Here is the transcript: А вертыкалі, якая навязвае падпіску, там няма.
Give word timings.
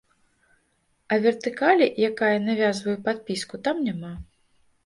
А 1.11 1.19
вертыкалі, 1.25 1.87
якая 2.09 2.31
навязвае 2.47 2.97
падпіску, 3.09 3.55
там 3.69 3.75
няма. 3.91 4.13